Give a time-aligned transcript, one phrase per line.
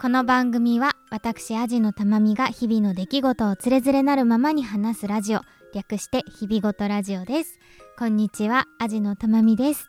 [0.00, 5.40] この番組は私アジのたまみが日々の出来事をつれづれなるままに話すラジオ
[5.72, 7.58] 略して日々ごとラジオです。
[7.98, 9.88] こんにちはアジのたまみです、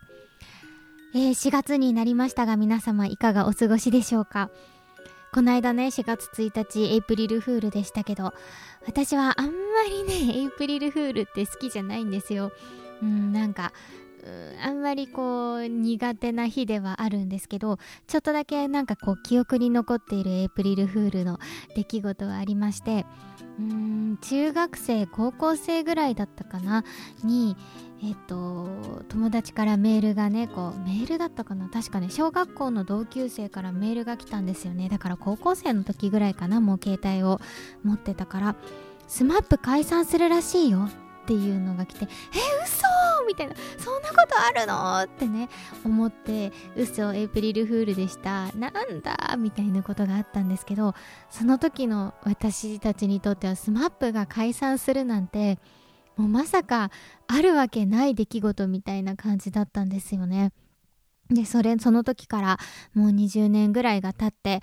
[1.15, 4.49] えー、4月になりましたが皆様いかがお過ごしでしょうか？
[5.33, 8.33] この間ね4月1日エイプリルフールでしたけど
[8.87, 9.51] 私はあんま
[9.89, 12.51] りねエイプリルフールって好きじゃないんですよ。
[13.01, 13.73] うんなんか
[14.63, 21.39] あんまりこう苦手な日ではあるんですけどちょっとだけなんかこう記憶に残っているエイプリルフールの
[21.75, 23.05] 出来事はありまして
[23.59, 23.65] うー
[24.13, 26.83] ん中学生高校生ぐらいだったかな？
[27.23, 27.55] に
[28.03, 28.67] えっと
[29.09, 31.69] 友達からメールがねこうメールだったかな？
[31.69, 34.89] 確かね小学校の同級生からメールが来たんですよね。
[34.89, 37.39] だから高校生の時ぐらいかなもう携帯を
[37.83, 38.55] 持ってたから。
[39.07, 42.07] SMAP 解散するらしいよっていうのが来てえ
[42.65, 42.94] 嘘！
[43.25, 43.55] みたいな。
[43.77, 45.01] そんなことあるの？
[45.03, 45.49] ってね
[45.83, 48.51] 思って嘘エイプリルフールでした。
[48.53, 49.35] なんだ？
[49.37, 50.93] みたいなことがあったんですけど
[51.29, 55.59] その時の私たちにとっては SMAP が解散するなんて
[56.15, 56.91] もうまさか
[57.27, 60.51] あるわけない出来事みたいな感じだったんですよね。
[61.29, 62.59] でそれその時から
[62.93, 64.61] もう20年ぐらいが経って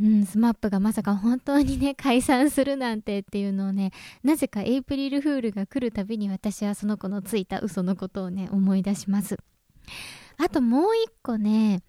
[0.00, 3.92] うん、 SMAP がまさか本当にね解散するなんてっていうのをね
[4.22, 9.38] なぜかエイプリルフールが来るたびに私はその子のついた嘘のことをね思い出します。
[10.36, 11.82] あともう一個ね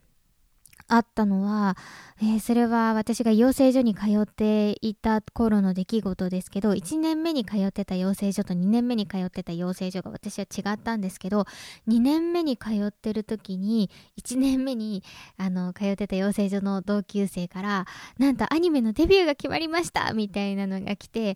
[0.87, 1.75] あったのは、
[2.21, 11.45] えー、それは私が養成所に通っていた頃の出来事ですけど1年目に通ってた養成所と2年目に通ってた養成所が私は違ったんですけど
[11.87, 13.89] 2年目に通ってる時に
[14.21, 15.03] 1年目に
[15.37, 17.85] あの通ってた養成所の同級生から
[18.19, 21.35] なんとアニメのデビューが決まりましたみたいなのが来てえ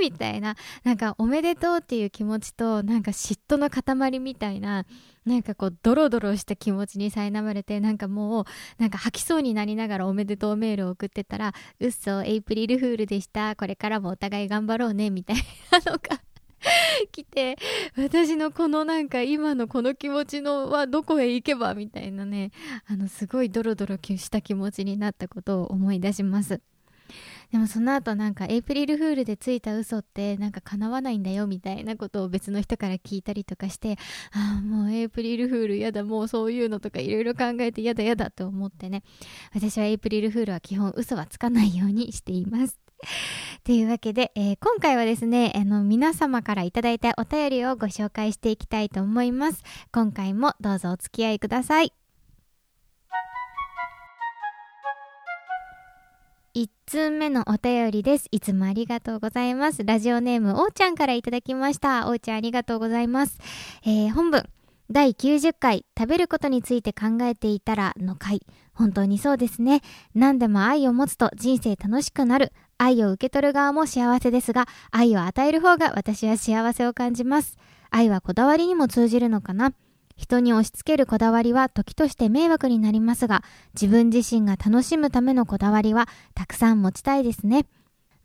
[0.00, 4.86] みたいななんかおめでとうっていう気持ちとなんか嫉妬の塊みたいな
[5.26, 8.44] なんかこうドロドロした気持ちに苛まれてなんかもう
[8.78, 15.36] なんか吐きそうになりながらおめでとうメールを送ってたら「うっそエイプリルフールでしたこれからもお互い頑張ろうね」みたい
[15.70, 16.20] なのが
[17.12, 17.56] 来て
[17.96, 22.50] 私のこのなんか今のこの気持ちのはどこへ行けばみたいなね
[22.86, 26.60] あのすごいドロドロした気持ちになったことを思い出します。
[27.52, 33.98] でもその後なんかエイプリルフールでついた嘘ってなんか叶わないんだよみたいなことを別の人から聞いたりとかして
[34.32, 39.02] ああもうエイプリルフールやだもうそういうのとかいろいろ考えてやだやだと思ってね
[39.54, 42.78] 私はエイプリルフールは基本嘘はつかないようにしています
[43.64, 49.62] というわけで、えー、今回はですね、あの、皆様からいただいたお便りをご紹介していきたいと思います。
[49.92, 51.99] 今回もどうぞお付き合いください。
[56.56, 58.26] 1通目のお便りです。
[58.32, 59.84] いつもありがとうございます。
[59.84, 62.08] ラジオネーム、おーちゃんからいただきました。
[62.08, 63.38] おーちゃんありがとうございます。
[63.84, 64.48] えー、本文、
[64.90, 68.40] 第90回、食べることについて考えていたらの回。
[68.74, 69.80] 本当にそうですね。
[70.16, 72.52] 何でも愛を持つと人生楽しくなる。
[72.78, 77.58] 愛を受け取る側も幸せですが、愛を与える方が私は幸せを感じます。
[77.90, 79.72] 愛はこだわりにも通じるのかな
[80.20, 83.42] 人に押し付けるこだわりは時として迷惑になりますが、
[83.72, 87.64] 自分自身が楽しむためのこだわりはたくさん持ちたいですね。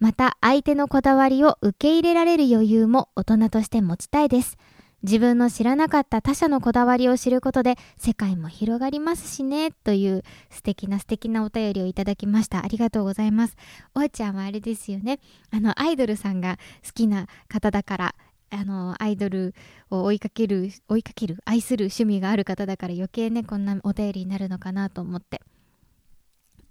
[0.01, 4.57] また相手のこだわりを受け入れられる余裕も大人として持ちたいです。
[5.03, 13.55] 自分の知らなかった他者のこだわりを知ることで世界も広がりますしねという素敵な素敵なお便りをいただきましたありがとうございます
[13.93, 15.19] おーちゃんはあれですよね
[15.51, 18.15] あのアイドルさんが好きな方だから
[18.55, 19.53] あのアイドル
[19.89, 25.41] を追いかける追いかける愛する趣味がある方だから余計ねこんなお便りになるのかなと思って。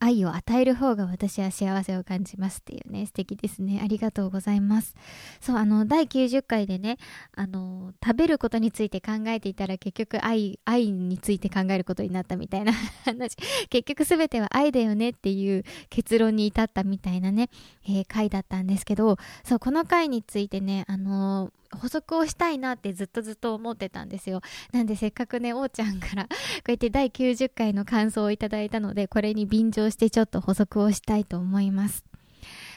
[0.04, 3.80] 愛を与える方が私は幸せを感じますっていうね素敵ですね。
[3.82, 4.94] ありがとうございます。
[5.40, 6.98] そうあの第90回でね
[7.34, 12.72] あの食べることについて考えていたら結局愛愛について考えることになったみたいな
[13.04, 13.36] 話。
[13.70, 17.48] 結局全ては愛だよねっていう結論に至ったみたいなね、
[17.86, 24.40] えー、回だったんですけどそうこの回についてねあの補足をしたいなってずっとずっと思ってたんですよ。
[24.72, 26.30] なんでせっかくねおーちゃんから こ
[26.68, 32.04] うやって第90回の感想をいただいたのでこれに便乗してちょっと補足をしたいと思います。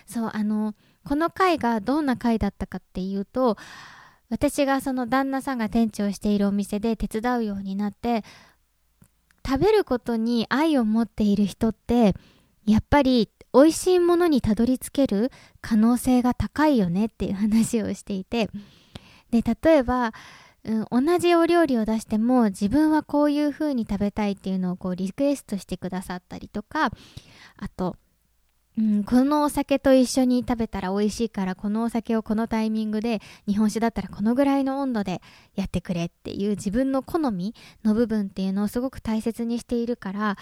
[0.05, 3.57] そうあのこの回がどんな回だったかっていうと
[4.29, 8.23] 私がその旦那さんが店長しているお店で手伝うようになって
[9.45, 12.13] 食べることに愛を持っている人って
[12.65, 15.31] やっぱり美味しいものにたどり着ける
[15.61, 18.49] 可能性が高いよねっていう話をしていて
[19.31, 20.13] で例えば、
[20.63, 26.91] うん、同じお料理を出しても自分はこういう風に食べたいっていうのをこうリクエストしてくださったりとか
[27.57, 27.95] あと
[28.77, 35.21] うん、このお酒と一緒に食べたら美味しいからこのお酒をこのタイミングで日本酒だったらこのぐらいの温度で
[35.55, 40.37] やってくれっていう自分の好みの部分っていうのをすごく大切にしているから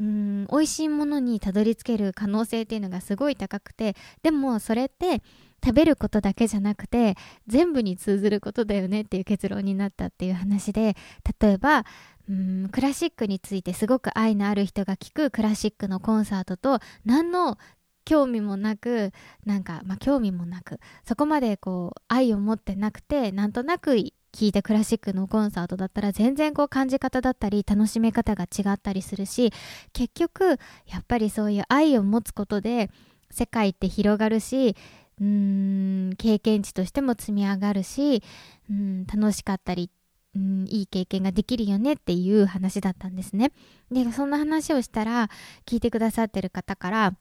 [0.00, 5.22] うん美味しいものにたどり着ける可能性っていうのがすごい高くてでもそれって
[5.64, 7.16] 食べることだけじゃなくて
[7.46, 10.96] 全部に通ずることだよねっていう結論になったっていう話で
[11.40, 11.84] 例えば
[12.28, 17.58] うんクラシックについてすごく愛のある人が聴くクラシックのコンサートと何の
[18.04, 19.12] 興味もなく
[19.44, 23.96] なんかまあ興味もなくそこまでこう愛を持ってなくてなんとなく
[24.32, 29.52] 聴いたクラシックのコンサートだったら全然こう感じ方だったり楽しめ方が違ったりするし
[29.92, 32.90] 結局やっぱりそういう愛を持つことで
[33.30, 34.76] 世界って広がるし
[35.18, 38.22] 経験値としても積み上がるし
[38.70, 39.90] うん楽しかったり
[40.34, 43.52] うんいい経験ができるよねっていう話だったんですね。
[43.90, 45.30] でそんな話をしたら
[45.66, 47.14] 聞いてくださってる方から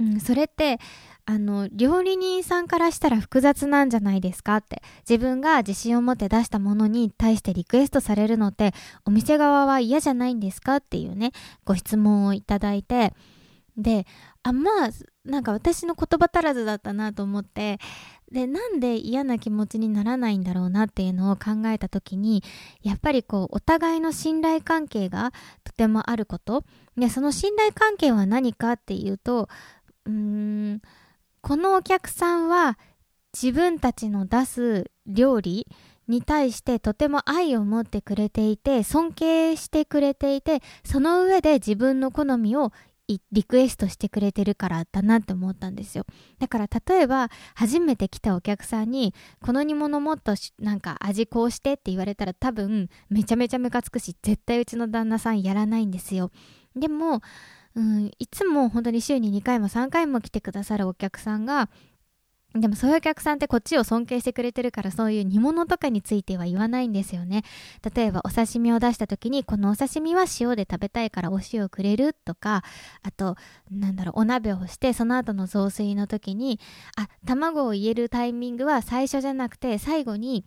[0.00, 0.78] うん、それって
[1.26, 8.72] あの料理人さんからしたら複雑なんじゃないですかって自分が自信を持って出したものに対してリクエストされるのって
[9.04, 11.32] お店側は嫌じゃないんですかっていうね
[11.64, 13.12] ご質問をいただいて
[13.76, 14.06] で
[14.42, 14.90] あまあ
[15.24, 17.78] なんか私の言葉足らずだったなと思って
[18.32, 22.42] でなんで嫌な気持ちにならないんだろうなっていうのを考えた時に
[22.82, 25.32] やっぱりこうお互いの信頼関係が
[25.64, 26.64] とてもあること。
[26.96, 29.48] でその信頼関係は何かっていうと
[30.06, 30.12] うー
[30.74, 30.82] ん
[31.40, 32.78] このお客さんは
[33.32, 35.66] 自分たちの出す料理
[36.08, 42.72] に対してとても愛を持ってくれていて尊敬してくれていてその上で自分の好みを
[43.32, 46.04] リクエストしてくれてるからだなって思ったんですよ。
[46.38, 56.30] だから例えば初めて来たお客さんにこの煮物もっとなんか味こうしてって言われたら多分めちゃめちゃムカつくし絶対うちの旦那さんやらないんですよ。
[56.76, 57.22] でも
[57.76, 61.70] うん、いつも本当に週に2回も3回も来てくださるお客さんが
[62.54, 67.44] でもそういうお客さんってこっちを尊敬してくれてるからそういう煮物とかについては言わないんですよね。
[67.94, 72.64] 例えばお刺身を出した時にこのお刺身は塩で食べたいからお塩をくれるとか
[73.02, 73.36] あと
[73.70, 76.58] なんだろうお鍋をしてその後の雑炊の時に
[76.96, 80.44] あ卵を入れるタイミングは最初じゃなくて最後に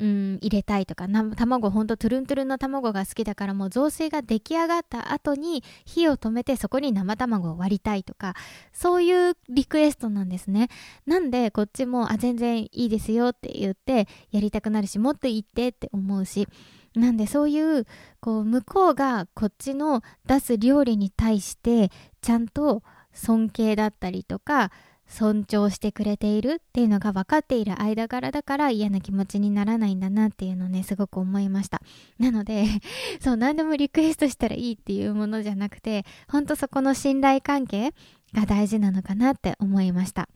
[0.00, 1.06] うん入れたいとか
[1.36, 8.34] 卵ほんとトゥルントゥルンの卵が好きだからもう雑炊が出来上がった後に火を止めてそこに生卵を割りたいとか
[8.72, 10.68] そういうリクエストなんですね。
[11.06, 16.48] なんでこっちもあ全然いいですよって言ってやりたくなるしもっと言ってって思うし
[16.94, 17.86] なんでそういう
[18.20, 21.90] こう向こうがこっちの出す料理に対して
[22.22, 22.82] ちゃんと
[23.12, 24.70] 尊敬だったりとか
[25.10, 31.82] 尊重してくれているっていうのが分かっている間柄だから嫌な気持ちにならないんだなっていうのをねすごく思いました。
[32.18, 32.64] なので
[33.20, 37.92] そう何でもリクエストしたらいいっていうものじゃなくてほんとそこの信頼関係
[38.32, 40.28] が大事なのかなって思いました。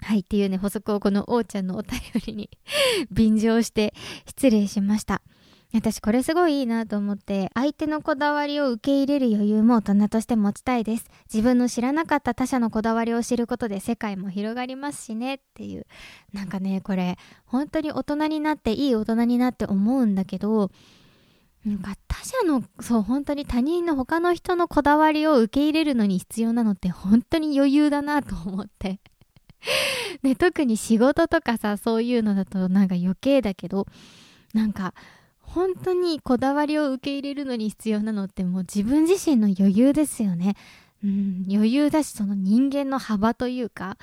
[0.00, 2.50] はいっていうね補足をこのおーちゃんのお便りに
[3.10, 3.94] 便乗して
[4.26, 5.22] 失礼しました。
[5.74, 11.04] 私これすごいいいなと思って相手のこだわりを受け入れる余裕も大人として持ちたいです。
[11.32, 15.86] 自分の知らなかった他者のこだわりを知ることで世界も広がりますしねっていう。
[16.32, 20.70] なんかねこれ本当に大人になっていい大人になって思うんだけど
[21.66, 29.00] なんか他者のそう本当に他人の他の人のこだわりを受け入れるのに必要なのって本当に余裕だなと思って。
[30.22, 33.86] ね特に仕事とかさそういうのだとなんか余計だけど
[34.54, 34.94] なんか
[35.54, 40.54] 本当にこだわりを受け入れるのに必要なのってもう自分自身の余裕ですよね。
[41.02, 43.96] うん、余裕だしその人間の幅というか、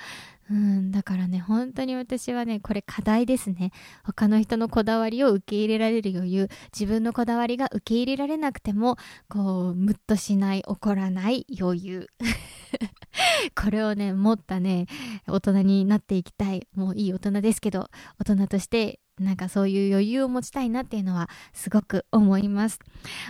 [0.50, 3.70] うん、だからね本当に私はねこれ課題ですね。
[4.04, 6.48] 他の人のこだわりを受け入れられる余裕。
[6.72, 8.96] 自分のこだわりが受け入れられなくても
[9.28, 12.08] こうムッとしない怒らない余裕。
[13.54, 14.86] これをね持ったね
[15.26, 16.66] 大人になっていきたい。
[16.74, 22.80] もういい大人ですけど大人としてなんかそういう余裕を持ちたいなっていうのはすごく思います。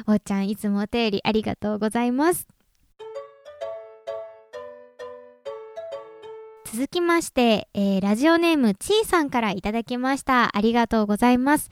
[0.07, 2.47] おーちゃんいつもお便りありがとうございます。
[6.73, 10.57] 続きまして、えー、ラジオネームちーさんからいただきました。
[10.57, 11.71] ありがとうございます。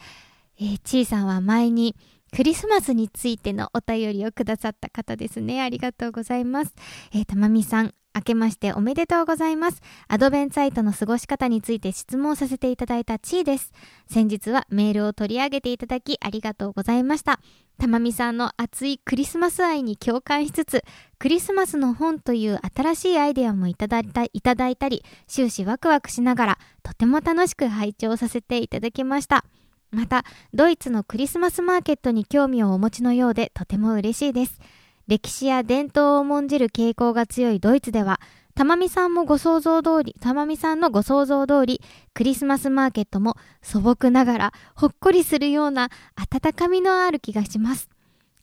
[0.58, 1.96] えー、ちーさんは前に
[2.32, 5.60] クリスマスについてのお便りをくださった方ですね。
[5.62, 6.74] ありがとうございます。
[7.12, 9.82] えー、たまみさん、明けましておめでとうございます。
[10.08, 13.72] アドベンツサイトの過ごし方について質問させていただいたちーです。
[14.08, 17.40] 先日はメールを取り上げていただきありがとうございました。
[17.76, 20.84] たまみさんの熱いクリスマス愛に共感しつつ、
[21.18, 29.44] クリスマスの本という新しいアイデアもいただいたいただいたり、終始ワクワクしながら、とても楽しく拝聴させていただきました。
[29.90, 34.60] また、ドイツのクリスマスマーケットに興味をお持ちのようで、とても嬉しいです。
[35.06, 38.20] 歴史や伝統を重んじる傾向が強いドイツでは、
[38.54, 41.80] たまみさんもご想像通り、たまみさんのご想像通り、
[42.14, 47.88] クリスマスマーケットも素朴ながらほっこりするような温かみのある気がします。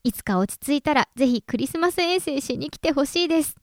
[0.04, 3.56] いつか落ち着いたらぜひクリスマス遠征しに来てほしいです。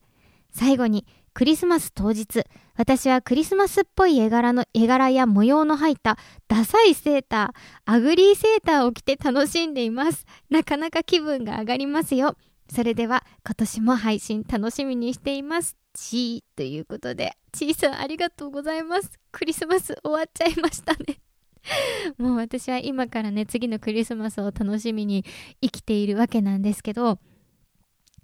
[0.51, 2.43] 最後に、クリスマス当日、
[2.75, 10.25] 私はクリスマスっぽい絵柄の、絵柄や模様の入ったダサいセーター、アグリーセーターを着て楽しんでいます。
[10.49, 12.35] なかなか気分が上がりますよ。
[12.71, 15.75] それでは今年も配信楽しみにしています。
[15.93, 19.11] ちーということで、ちーさんありがとうございます。
[19.31, 21.19] クリスマス終わっちゃいましたね。
[22.17, 25.25] もう私は今からね、次のクリスマスを楽しみに
[25.61, 27.19] 生きているわけなんですけど、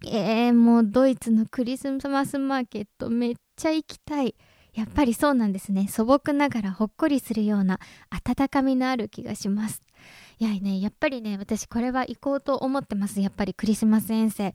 [0.06, 4.36] えー、もうドイツのクリスマスマーケットめっちゃ行きたい。
[4.74, 5.88] やっぱりそうなんですね。
[5.88, 9.82] 素朴ながらほっこりするような温かみのある気がします。
[10.40, 13.22] いやね、やっぱりね、私これは行こうと思ってます。
[13.22, 14.54] やっぱりクリスマス遠征。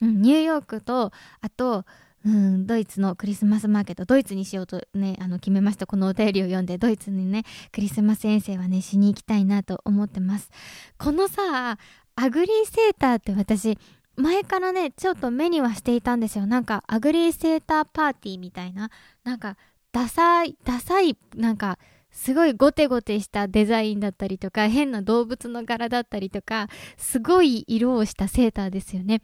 [0.00, 1.84] うん、ニューヨークと、あと、
[2.24, 5.86] うん、ドイツのクリスマスマーケット、ドイツにしようとね、あの決めました。
[5.86, 10.50] このお便りを読んで、ドイツにね、クリスマス遠征はね、しに行きたいなと思ってます。
[10.98, 11.78] このさ、
[12.16, 13.78] ugly sweater って私、
[14.16, 16.46] 前からね、ちょっと目にはしていたんですよ。
[16.46, 18.90] なんか、 ugly sweater パーティーみたいな、
[19.24, 19.56] なんか、
[19.92, 21.78] ダサい、ダサい、なんか、
[22.20, 29.22] すごいゴテゴテしたデザインだったりとか、変な動物の柄だったりとか、すごい色をしたセーターですよね。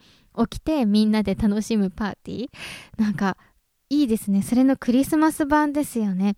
[0.48, 2.48] 着てみんなで楽しむパーティー。
[2.96, 3.36] なんか、
[3.90, 4.40] いいですね。
[4.40, 6.36] それのクリスマス版ですよね。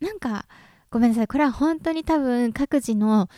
[0.00, 0.46] なんか、
[0.90, 1.28] ごめんなさい。
[1.28, 3.28] これは本当に多分各自の、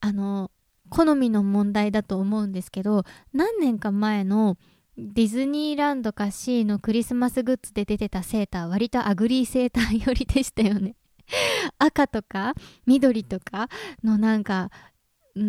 [0.00, 0.50] あの、
[0.90, 3.04] 好みの問題だと思うんですけど、
[3.34, 4.58] 何年か前の
[4.98, 10.96] ディズニーランドか C のクリスマスグッズで出てたセーター、割とアグリーセーター寄りでしたよね。
[11.78, 12.54] 赤とか
[12.86, 13.68] 緑とか
[14.02, 14.70] のなんか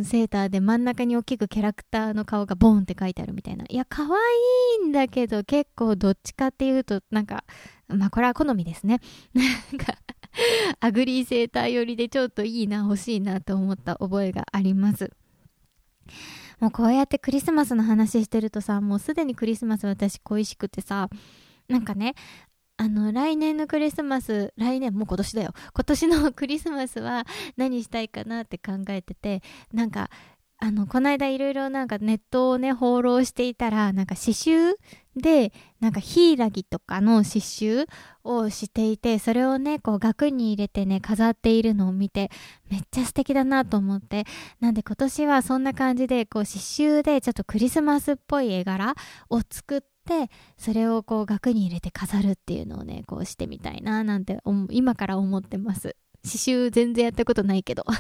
[0.04, 3.66] セーターで真ん中に大きくキャラクターの顔がボーンって書いてあるみたいな。
[3.70, 4.10] いや、可愛
[4.86, 7.46] いんだけど結構どっちかっていうとなんか、
[7.88, 9.00] まあこれは好みですね。
[9.34, 9.98] なんか、
[10.82, 15.12] アグリーセーター寄りでちょっといいな、欲しいなと思った覚えがあります。
[16.60, 21.10] もうこうやってクリスマスの話してるとさ、もうすでにクリスマス私恋しくてさ、
[21.70, 22.16] なんかね、
[22.78, 25.54] あの、来年のクリスマス、来年、もう今年だよ。
[25.74, 27.26] 今年のクリスマスは
[27.58, 29.42] 何したいかなって考えてて、
[29.74, 30.12] なんか、
[30.60, 34.76] あの、この間いろいろなんかネットをね、放浪していたら、なんか刺繍
[35.16, 37.88] で、なんかヒイラギとかの刺繍
[38.24, 42.32] をしていて、それをね、こう額に入れてね、飾っているのを見て、
[42.70, 44.26] めっちゃ素敵だなと思って、
[44.60, 48.96] なんで今年はそんな感じで、こう刺繍でちょっとクリスマスっぽい絵柄
[49.30, 54.40] を作って、ってそれをこう額に入れて飾るっていうのをねこうしてみたいななんて
[54.72, 55.96] 今から思ってます。
[56.24, 57.84] 刺繍全然やったことないけど。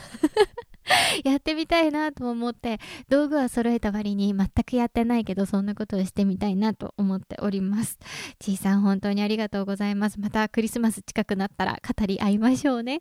[1.25, 7.99] やってみたいなと思って道具は揃えた割に全くやってないけどそんなことをしてみたいなと思っております。
[8.39, 10.19] ちいさん本当にありがとうございます。
[10.19, 12.99] またクリスマス近くなったら語り合いましょうね。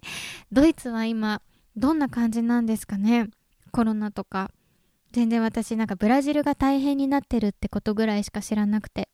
[0.51, 1.43] ドイツは今
[1.77, 3.29] どんな感じなんですかね？
[3.71, 4.51] コロナとか
[5.17, 9.09] 全然私なんかブラジルが大変になってるってことぐらいしか知らなくて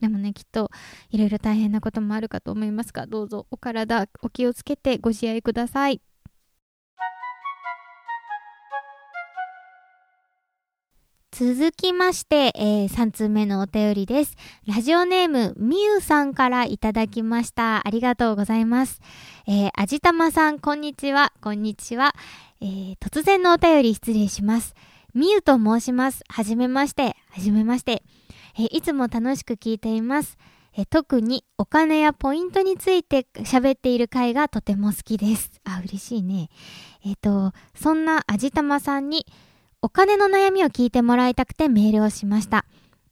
[0.00, 0.70] でもねきっと
[1.10, 6.00] いろいろ大変なこともあるかと思いますがどうぞお体お気をつけてご自愛ください
[11.32, 14.34] 続きまして、えー、3通目のお便りです。
[14.66, 17.86] ラジオネーム、みゆさんからいただきました。
[17.86, 19.00] ありがとうございます。
[19.46, 21.32] えー、あじたまさん、こんにちは。
[21.40, 22.12] こんにちは。
[22.60, 24.74] えー、突然のお便り失礼します。
[25.18, 26.22] みゆと申します。
[26.28, 27.16] はじめまして。
[27.30, 28.04] はじめまして。
[28.56, 30.38] えいつも楽しく聞いています。
[30.76, 35.50] え特にお金やポイントについて喋っている回がとても好きです。
[35.64, 36.50] あ、嬉しいね。
[37.04, 39.26] えっ、と、そんなあじたまさんに
[39.82, 42.64] お金の悩みを聞いてもらいたくてメールをしました。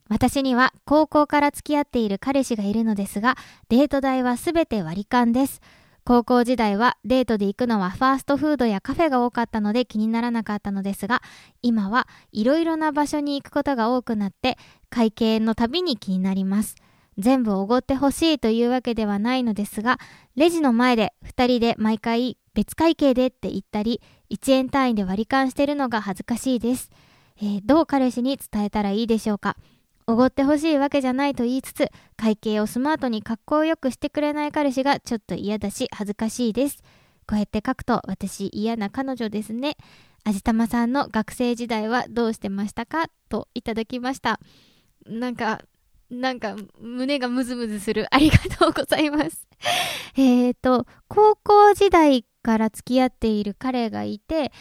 [0.08, 3.36] 私には高校から付き合っている彼氏がいるのですが、
[3.68, 5.60] デート代はすべて割り勘です。
[6.06, 11.20] 高校時代はデートで行くのはファーストフードやカフェが多かったので気にならなかったのですが、
[11.62, 14.56] 今はいろいろな場所に行くことが多くなって、
[14.88, 16.76] 会計のたびに気になります。
[17.18, 19.98] 全部おごってほしいというわけではないのですが、
[20.36, 26.88] レジの前で2人で毎回別会計でって言ったり、1円単位で割り勘してるのが恥ずかしいです。
[27.38, 29.56] えー、どう彼氏に伝えたらいいでしょうか？
[30.08, 36.82] おごってほしいわけじゃないと言いつつ、会計をスマートに格好よくしてくれない彼氏がちょっと嫌だし恥ずかしいです。
[37.26, 39.76] こうやって書くと私嫌な彼女ですね。
[40.22, 43.06] あじたまさんの学生時代はどうしてましたか？
[43.28, 44.38] といただきました。
[45.06, 45.62] なんか、
[46.08, 48.06] なんか胸がムズムズする。
[48.14, 49.48] ありがとうございます。
[50.16, 54.52] えっと、高校時代から付き合っている彼がいて、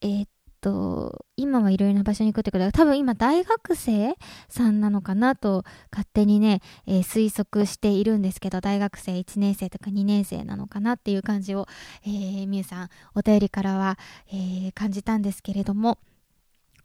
[0.00, 0.28] えー、
[0.64, 4.14] と、今はいろいろな場所に行くってことは、多分今大学生
[4.48, 11.66] さんなのかなと勝手にね、えー、推測しているんですけど、大学生1年生とか2年生なのかなっていう感じを、
[12.06, 13.98] えー、みゆさん、お便りからは、
[14.32, 15.98] えー、感じたんですけれども、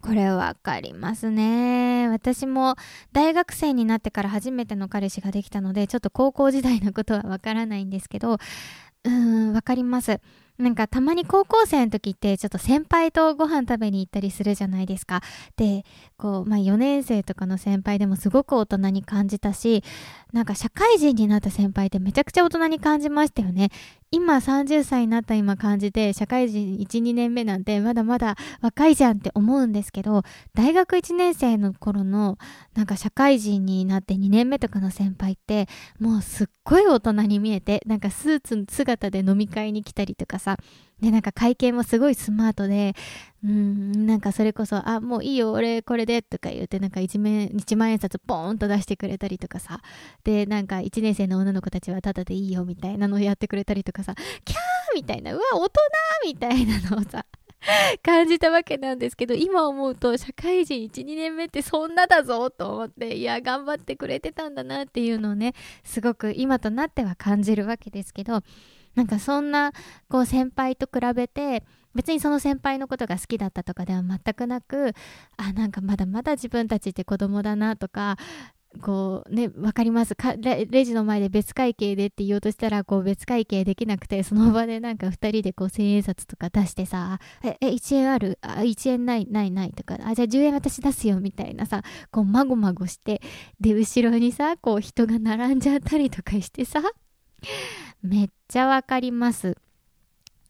[0.01, 2.09] これわかりますね。
[2.09, 2.75] 私も
[3.13, 8.39] 大学生になってから初めての彼氏ができたので、ちょっと高校時代のことはわからないんですけど、
[9.05, 10.19] うん、わかります。
[10.59, 15.21] なんかたまに高校生の時ってちょっと先輩とご飯食べに行ったりするじゃないですか。
[15.55, 15.85] で、
[16.17, 19.85] こう、まあ4年生とかの先輩でもすごく大人に感じたし、
[20.33, 23.69] なんか社会人になった先輩ってめちゃくちゃ大人に感じましたよね。
[24.11, 30.23] 今30歳になった今感じて、社会人1、2年目なんてまだまだ若いじゃんって思うんですけど、
[30.55, 32.37] 大学1年生の頃の
[32.73, 35.67] なんか社会人になって2年目とかの先輩って、
[35.99, 40.57] もうすっごい大人に見えて、なんかスーツ姿で飲み会に来たりとかさ、
[41.01, 42.93] で、なんか会計もすごいスマートで、
[43.43, 49.81] うん、なんかそれこそ、あ、もういいよ、俺これで、とか言って、なんか一面、一万円札ポーンと出してくれたりとかさ、
[50.23, 54.13] で、なんか一年生の女の子たちはタダでいいよ、みたいなのをやってくれたりとかさ、
[54.43, 54.59] キャー
[54.95, 55.79] みたいな、うわ、大人
[56.25, 57.25] みたいなのをさ、
[58.03, 65.53] 感じたわけなんですけど、今思うと社会人1、2年目ってそんなだぞと思って、いや、頑張ってくれてたんだなっていうのをね、
[65.83, 68.41] すごく今となっては感じるわけですけど、
[68.95, 69.71] なんかそんな
[70.09, 71.63] こう先輩と比べて
[71.95, 74.93] 別にその先輩のことが好きだったとかでは全くなく
[75.37, 78.17] あなんかまだまだ自分たちって子供だなとか
[78.81, 80.13] こうね分かります。
[80.13, 88.37] かレジの前で別会計でって言おうとしたらこう別会計できなくてその場でなんか2人で千円札とか出してさええ1円ある？
[88.41, 91.81] あ1円ないないないとかあじゃあ10円私出すよみたいなさ
[92.11, 93.23] こうまごまごして
[93.59, 96.83] で後ろにさこう人が並んじゃったりとかしてさ
[98.01, 99.57] めっちゃわかります。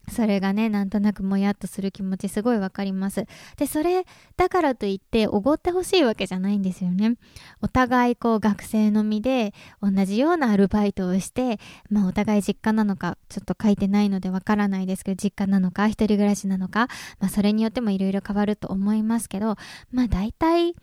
[0.10, 3.25] それがね、なんとなくもやっとする気持ちすごいわかります。
[3.58, 4.06] で、それ
[4.38, 7.15] だからといっておごってほしいわけじゃないんですよね。
[7.62, 16.88] お互いこう学生の身で同じようなアルバイトをして、まあお互い実家なのかちょっと書いてないのでわからないですけど、実家なのか一人暮らしなのか、
[17.20, 19.58] まあそれによってもいろいろ変わると思いますけど、
[19.91, 20.74] まあ大体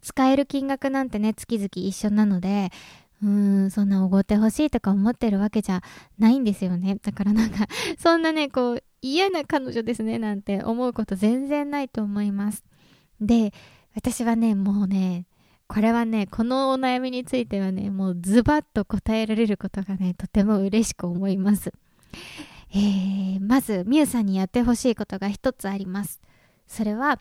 [0.00, 2.72] 使える金額なんてね、月々一緒なので、
[3.22, 5.80] うん、そんなおごってほしいとか思ってるわけじゃ
[6.18, 6.96] ないんですよね。
[7.02, 7.66] だからなんか、
[7.98, 12.64] そんなね、こう、嫌な彼女ですね、なんて思うこと全然ないと思います。
[13.20, 13.52] で、
[13.94, 15.26] 私はね、もうね、
[15.68, 21.72] これはね、このお悩みについてはね、もうズバッと答えられることがね、とても嬉しく思います。
[22.74, 26.20] えー、まず、みゆさんにやってほしいことが一つあります。
[26.66, 27.20] それは、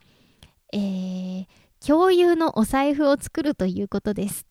[0.74, 1.46] えー、
[1.86, 4.46] 共有のお財布を作るということです。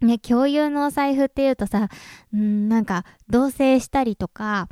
[0.00, 1.88] ね、共有のお財布っていうとさ、
[2.36, 4.68] んなんか同棲したりとか、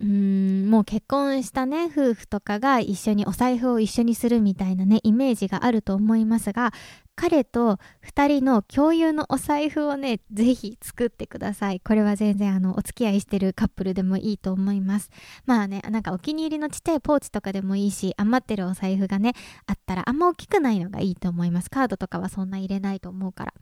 [0.00, 6.72] うんもう結婚したね夫婦とかが一緒にお財布を一緒にするみたいなねイメージがあると思いますが
[7.14, 11.78] 彼と2人の共有のお財布をねぜひ作ってください。
[11.78, 15.10] これは全然あのお付き合いしてるカップルでもいいと思います。
[15.46, 19.34] まあねなんかお気に入りのちっちゃいポーチとかでもいいし余ってるお財布がね
[19.66, 21.70] あったらあんま大きくないのがいいと思います。
[21.70, 23.54] カードとかはそんな入れないと思うから。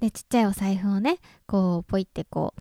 [0.00, 2.54] でちっちゃいお財布をねこうポイってこ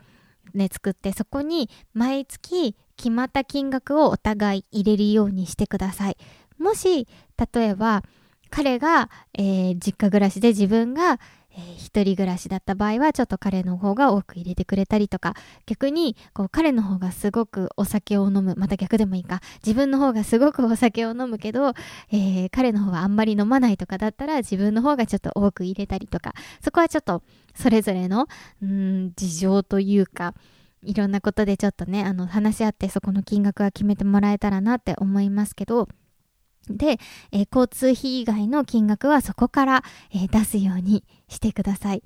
[0.54, 6.18] うね作ってそこに毎月決まった金額をお互い入れるようにしてください。
[6.58, 7.08] もし
[7.54, 8.04] 例えば
[8.50, 11.20] 彼が、えー、実家暮らしで自分が
[11.60, 19.42] えー、一人暮らしだった場合はちょっと彼の方が多く入れてくれたりとか逆にこう彼の方がすごくお酒を飲むまた逆でもいいか。
[19.66, 21.74] 自分の方がすごくお酒を飲むけど、
[22.12, 26.34] えー、彼の方はあんまり飲まないとかだったら自分の方がちょっと多く入れたりとか。
[26.62, 28.28] そこはちょっとそれぞれの
[28.62, 30.34] うん事情というか
[30.84, 35.90] いろんなことでちょっとねあの話し合ってそこの金額は決めてもらえたらなって思いますけど
[36.70, 37.00] で、
[37.32, 42.04] えー、交通費以外の金額はそこから、えー、出すようにしてください。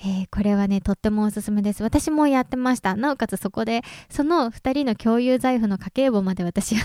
[0.00, 1.82] えー、これはね、とってもおすすめです。
[1.82, 2.94] 私もやってました。
[2.94, 6.84] なおかつそこで、その2人の共有財布の家計簿まで私は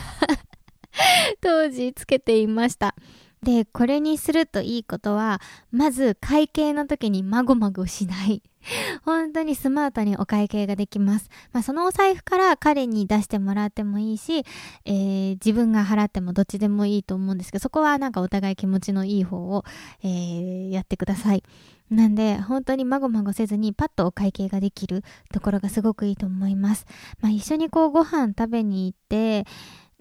[1.41, 2.95] 当時つけていました。
[3.43, 8.41] で、これにするといいことは、まず会計の時にまごまごしない。
[9.03, 11.29] 本当にスマートにお会計ができます。
[11.51, 14.45] まあ、そのお財布から彼に出してもらってもいいし、
[14.85, 19.65] えー、自分が払ってもどっちでもいいと思うんですけど、そこはなんかお互い気持ちのいい方を、
[20.03, 21.43] えー、やってください。
[21.89, 26.85] なんで、本当にまごまごせずにパッとお会計ができるところがすごくいいと思います。
[27.21, 29.45] まあ、一緒にこうご飯食べに行って、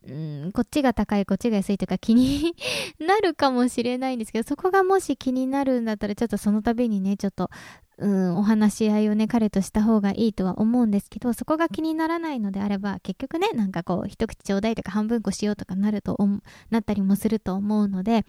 [0.08, 0.12] う
[0.48, 2.54] ん、こっちが高い、こっちが安いとか気に
[2.98, 7.50] なるかもしれないんですけど、そこがもし気になるんだったら、ちょっとその度にね、ちょっと、
[7.98, 16.18] うん、お話し合いをね、彼とした方がいいとは思うんですけど、そこが気にならないのであれば、結局ね、なんかこう、一口ちょうだいとか半分こしようとかなると、
[16.70, 18.24] なったりもすると思うので、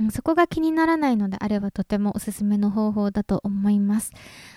[0.00, 4.12] うん、そこが気にならないのであればとてもおすすめの方法だと思います。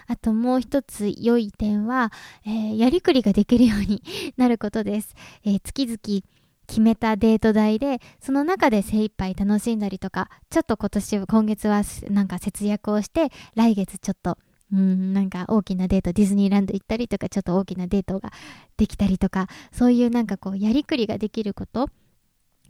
[0.08, 2.12] あともう一つ良い点は、
[2.46, 4.02] えー、やりくりができるように
[4.38, 5.16] なることです。
[5.44, 6.24] えー、月々
[6.68, 14.38] 決めたデート代でその中で精一杯楽しんだりとかちょっと今年今月はなんか節約をして来月ちょっと
[14.74, 18.32] うんなんか大きなデートディズニーランド行ったりとかちょっと大きなデートが
[18.78, 21.88] できたりとかそういうなんかこうやりくりができることっ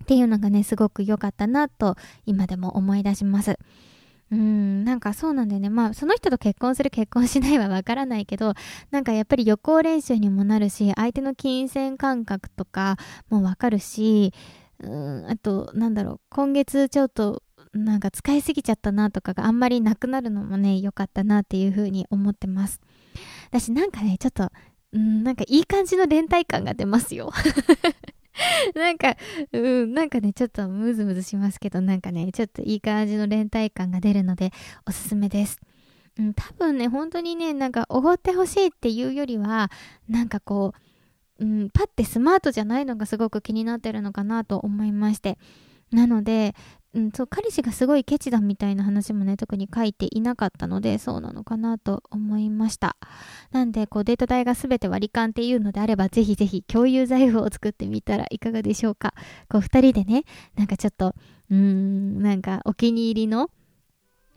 [0.05, 3.57] ていうのがねすごく良かったなと今でも思い出します。
[4.31, 5.69] うん、なんかそうなんだよね。
[5.69, 8.53] まあ、その人と結婚する結婚しないはわからないけど、
[8.91, 12.97] なんかやっぱり予行練習にもなるし、相手の金銭感覚とか
[13.29, 14.33] もわかるし、
[14.79, 22.81] うん、あと、なんだろう、今月ちょっと、なんか使いすぎちゃったなとかがあんまりなくなるのもね、良かったなっていうふうに思ってます。
[23.49, 24.49] 私なんかね、ちょっと、
[24.93, 27.31] うん、なんかいい感じの連帯感が出ますよ。
[28.75, 29.15] なんか、
[29.51, 34.51] うん、なんかね、ちょっとムズムズしますけど、なんかね、ちょっといい感じの連帯感が出るので、
[34.85, 35.59] おすすめです。
[36.17, 39.69] うん、多分ね、本当にね、なんか、おごってほしいっていうよりは、
[40.07, 40.73] なんかこ
[41.39, 45.37] う、うん、パッてスマートじゃないのがすごく気になってるのかなと思いまして。
[45.91, 46.55] なので、
[46.95, 52.95] うん、そう彼氏がすごいケチだみたいな話もね特に書いていなかったのでそうなのかなと思いました。
[53.51, 59.13] なんでこうデート代が全て割り勘っていうのであればぜひぜひ共有財布を作ってみたらいかがでしょうか。
[59.49, 60.23] こう2人でね
[60.55, 61.13] なんかちょっと
[61.51, 63.49] うーんなんかお気に入りの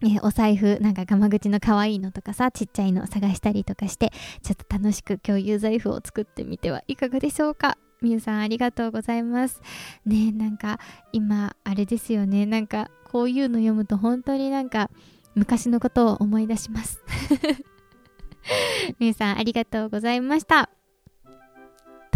[0.03, 4.12] えお財布、なんかガマ口の可愛いのとかさ、ちっちゃいの探したりとかして、
[4.44, 7.79] ちょっと楽しく共有財布を作ってみてはいかがでしょうか。
[8.00, 9.61] みゆさんありがとうございます。
[10.06, 10.78] ねなんか
[11.12, 12.46] 今あれですよね。
[12.46, 14.90] なんかこういうの読むと本当になんか
[15.34, 17.00] 昔のことを思い出します。
[18.98, 20.77] みゆさんありがとうございました。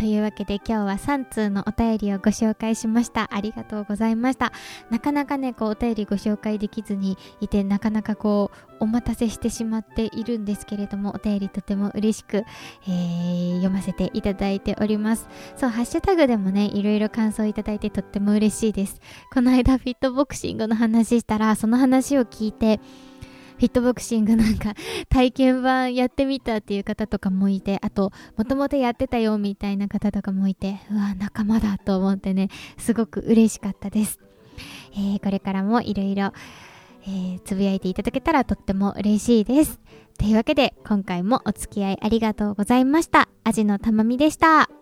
[0.02, 3.28] というわけで今日は3通のお便りをご紹介しました。
[3.32, 4.52] ありがとうございました。
[4.90, 15.28] なかなかね、こうお便りご紹介できずにいて、なかなかこうお待たせしてしまっているんですけれども、お便りとても嬉しく、えー、読ませていただいております。
[15.56, 19.00] そう、ハッシュタグでもね、いろいろ感想いただいてとっても嬉しいです。
[19.32, 22.80] この間フィットボクシングの話したら、その話を聞いて、
[23.62, 24.74] フィットボクシングなんか
[25.08, 34.18] 体験版やってみたっていう方とかもいて、あと、もともとやってたよみたいな方とかもいて、うわ、仲間だと思ってね、すごく嬉しかったです。
[34.94, 36.32] えー、これからもいろいろ、
[37.06, 39.78] えー、つぶやいていただけたらとっても嬉しいです。
[40.18, 43.28] というわけで、今回もお付き合いありがとうございました。
[43.44, 44.81] アジのたまみでした。